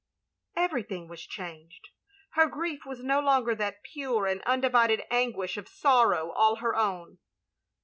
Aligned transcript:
Everything 0.55 1.07
was 1.07 1.21
changed. 1.21 1.89
Her 2.31 2.47
grief 2.47 2.87
was 2.87 3.03
no 3.03 3.19
longer 3.19 3.53
that 3.53 3.83
pure 3.83 4.25
and 4.25 4.41
undivided 4.47 5.03
angtiish 5.11 5.57
of 5.57 5.67
sorrow 5.69 6.31
all 6.31 6.55
her 6.55 6.75
own. 6.75 7.19